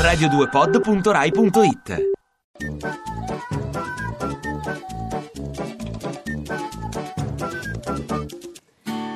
radio2pod.rai.it 0.00 2.08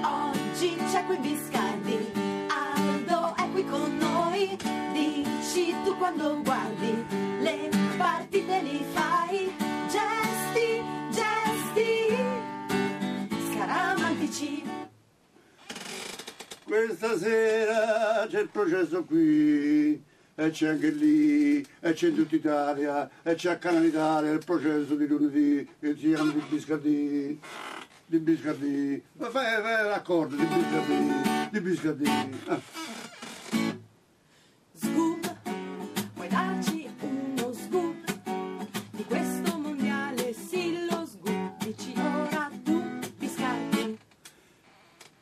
Oggi 0.02 0.77
c'è 0.91 1.05
qui 1.07 1.16
Biscardi, 1.18 2.11
Aldo 2.48 3.34
è 3.36 3.48
qui 3.52 3.64
con 3.64 3.96
noi. 3.96 4.59
Dici 4.93 5.73
tu 5.84 5.96
quando 5.96 6.41
guardi 6.43 7.05
le 7.41 7.71
partite 7.96 8.61
li 8.62 8.85
fai. 8.93 9.55
Gesti, 9.89 10.82
gesti, 11.11 12.16
scaramantici. 13.53 14.62
Questa 16.64 17.16
sera 17.18 18.26
c'è 18.29 18.40
il 18.40 18.48
processo 18.48 19.04
qui, 19.04 20.03
e 20.36 20.50
c'è 20.50 20.68
anche 20.68 20.90
lì, 20.90 21.64
e 21.80 21.93
c'è 21.93 22.08
in 22.08 22.16
tutta 22.16 22.34
Italia, 22.34 23.08
e 23.22 23.34
c'è 23.34 23.52
a 23.52 23.58
Canale 23.58 23.86
Italia 23.86 24.32
il 24.32 24.43
processo 24.44 24.94
di 24.96 25.07
lunedì, 25.07 25.68
che 25.79 25.94
si 25.96 26.08
chiama 26.08 26.32
di 26.32 26.43
Biscardi, 26.48 27.40
di 28.07 28.18
Biscardi, 28.18 29.02
ma 29.14 29.30
fai, 29.30 29.62
fai 29.62 29.84
l'accordo 29.88 30.34
di 30.34 30.44
Biscardi, 30.44 31.50
di 31.50 31.60
Biscardi. 31.60 32.10
Ah. 32.47 32.60
Scoop, 34.74 35.36
puoi 36.14 36.28
darci 36.28 36.88
uno 37.00 37.52
scoop 37.52 38.20
di 38.91 39.05
questo 39.05 39.56
mondiale? 39.56 40.32
Sì, 40.32 40.84
lo 40.91 41.06
scoop. 41.06 41.64
Dici 41.64 41.94
ora 41.96 42.50
tu, 42.64 42.82
Biscardi. 43.16 43.98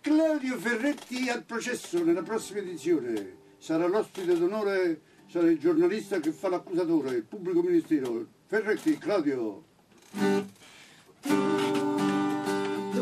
Claudio 0.00 0.56
Ferretti 0.56 1.28
al 1.28 1.44
processo 1.44 2.02
nella 2.02 2.22
prossima 2.22 2.60
edizione. 2.60 3.40
Sarà 3.62 3.86
l'ospite 3.86 4.36
d'onore, 4.36 5.00
sarà 5.28 5.48
il 5.48 5.56
giornalista 5.56 6.18
che 6.18 6.32
fa 6.32 6.48
l'accusatore, 6.48 7.14
il 7.14 7.22
pubblico 7.22 7.62
ministero. 7.62 8.26
Ferretti, 8.46 8.98
Claudio. 8.98 9.62
Tu 10.10 10.48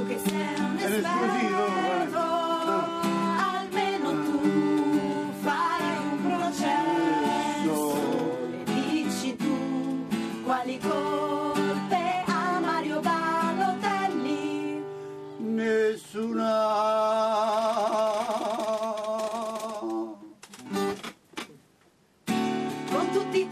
che 0.07 0.19
sei 0.19 0.61
un 0.61 0.77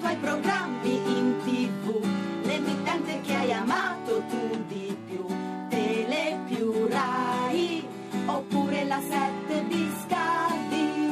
Con 0.09 0.17
tutti 0.17 0.17
i 0.17 0.17
tuoi 0.17 0.17
programmi 0.17 0.95
in 1.19 1.34
tv, 1.45 2.03
l'emittente 2.45 3.20
che 3.20 3.34
hai 3.34 3.53
amato 3.53 4.23
tu 4.31 4.65
di 4.67 4.97
più, 5.06 5.27
Tele 5.69 6.39
più 6.48 6.87
Rai, 6.87 7.87
oppure 8.25 8.84
la 8.87 9.00
7 9.00 9.62
Biscardi. 9.65 11.03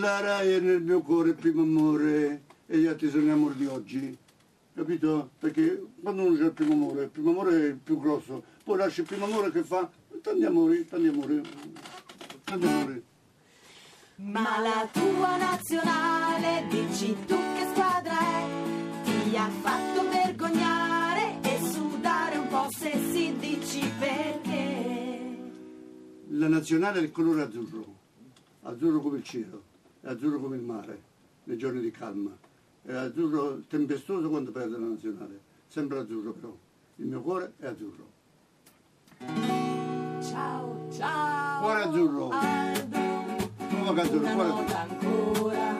La 0.00 0.20
Rai 0.20 0.52
è 0.52 0.60
nel 0.60 0.82
mio 0.82 1.02
cuore 1.02 1.34
primo 1.34 1.62
amore 1.62 2.42
e 2.66 2.78
gli 2.78 2.86
altri 2.86 3.10
sono 3.10 3.24
gli 3.24 3.28
amori 3.28 3.56
di 3.56 3.66
oggi. 3.66 4.16
Capito? 4.74 5.30
Perché 5.38 5.82
quando 6.00 6.22
uno 6.22 6.36
c'è 6.36 6.44
il 6.44 6.52
primo 6.52 6.72
amore, 6.72 7.02
il 7.02 7.10
primo 7.10 7.30
amore 7.32 7.50
è 7.50 7.66
il 7.66 7.76
più 7.76 8.00
grosso, 8.00 8.42
poi 8.64 8.78
lascia 8.78 9.02
il 9.02 9.06
primo 9.06 9.26
amore 9.26 9.50
che 9.50 9.62
fa 9.62 9.90
tanti 10.22 10.44
amori, 10.44 10.86
tanti 10.86 11.08
amori, 11.08 11.42
tanti 12.44 12.66
amori. 12.66 13.10
Ma 14.16 14.60
la 14.60 14.88
tua 14.92 15.36
nazionale, 15.36 16.66
dici 16.68 17.16
tu 17.26 17.34
che 17.34 17.66
squadra 17.72 18.18
è? 18.18 18.46
Ti 19.04 19.36
ha 19.36 19.48
fatto 19.48 20.08
vergognare 20.08 21.38
e 21.42 21.58
sudare 21.70 22.36
un 22.36 22.48
po' 22.48 22.66
se 22.70 22.92
si 23.10 23.34
dici 23.38 23.90
perché. 23.98 25.50
La 26.28 26.48
nazionale 26.48 27.00
è 27.00 27.02
il 27.02 27.10
colore 27.10 27.42
azzurro, 27.42 27.84
azzurro 28.62 29.00
come 29.00 29.18
il 29.18 29.24
cielo, 29.24 29.62
è 30.02 30.08
azzurro 30.08 30.38
come 30.38 30.56
il 30.56 30.62
mare, 30.62 31.02
nei 31.44 31.56
giorni 31.56 31.80
di 31.80 31.90
calma, 31.90 32.30
è 32.82 32.92
azzurro 32.92 33.62
tempestoso 33.68 34.28
quando 34.28 34.50
perde 34.50 34.78
la 34.78 34.86
nazionale, 34.86 35.40
sempre 35.68 35.98
azzurro 35.98 36.32
però, 36.32 36.56
il 36.96 37.06
mio 37.06 37.20
cuore 37.22 37.54
è 37.58 37.66
azzurro. 37.66 38.10
Ciao, 40.20 40.88
ciao. 40.92 41.60
Cuore 41.60 41.82
azzurro. 41.82 42.28
Aldo. 42.30 42.81
Come 43.84 43.94
va 43.94 44.02
azzurro, 44.02 44.32
Una 44.32 44.44
nota 44.44 44.80
ancora 44.80 45.76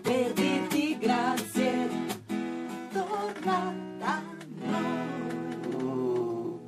per 0.00 0.32
dirti 0.32 0.96
grazie. 0.98 1.88
Torna 2.90 3.74
da 3.98 4.22
noi. 4.60 6.58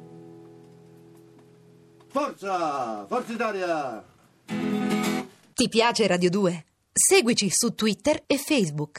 Forza! 2.08 3.06
Forza 3.06 3.32
Italia! 3.32 4.04
Ti 5.54 5.68
piace 5.70 6.06
Radio 6.06 6.28
2? 6.28 6.64
Seguici 6.92 7.48
su 7.50 7.74
Twitter 7.74 8.22
e 8.26 8.36
Facebook. 8.36 8.98